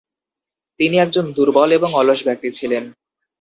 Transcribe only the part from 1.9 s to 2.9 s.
অলস ব্যক্তি ছিলেন।